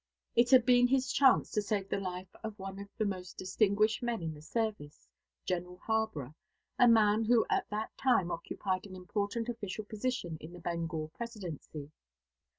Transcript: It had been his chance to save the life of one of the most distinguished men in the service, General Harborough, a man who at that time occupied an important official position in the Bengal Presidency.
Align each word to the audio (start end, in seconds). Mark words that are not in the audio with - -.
It 0.35 0.49
had 0.49 0.65
been 0.65 0.87
his 0.87 1.11
chance 1.13 1.51
to 1.51 1.61
save 1.61 1.89
the 1.89 1.99
life 1.99 2.35
of 2.43 2.57
one 2.57 2.79
of 2.79 2.89
the 2.97 3.05
most 3.05 3.37
distinguished 3.37 4.01
men 4.01 4.23
in 4.23 4.33
the 4.33 4.41
service, 4.41 5.07
General 5.45 5.77
Harborough, 5.77 6.33
a 6.79 6.87
man 6.87 7.23
who 7.25 7.45
at 7.51 7.69
that 7.69 7.95
time 7.99 8.31
occupied 8.31 8.87
an 8.87 8.95
important 8.95 9.47
official 9.47 9.85
position 9.85 10.39
in 10.41 10.53
the 10.53 10.59
Bengal 10.59 11.09
Presidency. 11.09 11.91